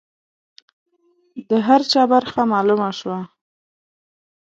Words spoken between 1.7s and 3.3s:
چا برخه معلومه شوه.